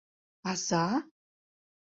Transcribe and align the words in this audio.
Аза? 0.49 0.83